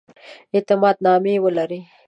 اعتماد 0.55 0.95
نامې 1.05 1.33
ولري. 1.43 1.79